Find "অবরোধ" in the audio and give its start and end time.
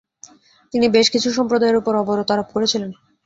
2.01-2.29